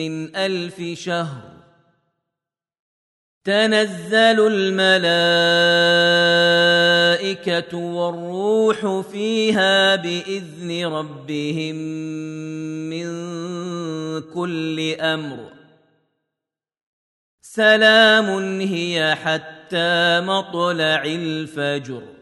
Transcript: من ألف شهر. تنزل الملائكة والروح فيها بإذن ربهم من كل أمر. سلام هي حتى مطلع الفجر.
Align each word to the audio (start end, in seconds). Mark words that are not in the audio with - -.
من 0.00 0.36
ألف 0.36 0.98
شهر. 0.98 1.50
تنزل 3.44 4.46
الملائكة 4.52 4.98
والروح 7.78 9.00
فيها 9.12 9.96
بإذن 9.96 10.86
ربهم 10.86 11.76
من 12.90 13.10
كل 14.20 14.96
أمر. 15.00 15.52
سلام 17.42 18.60
هي 18.60 19.14
حتى 19.14 20.20
مطلع 20.20 21.04
الفجر. 21.04 22.19